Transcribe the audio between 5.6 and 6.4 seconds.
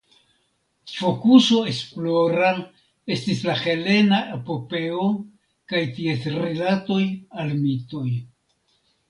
kaj ties